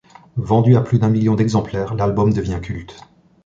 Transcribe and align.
Vendu 0.37 0.75
à 0.77 0.81
plus 0.81 0.97
d’un 0.97 1.09
million 1.09 1.35
d’exemplaires, 1.35 1.93
l’album 1.93 2.33
devient 2.33 2.57
culte. 2.59 3.07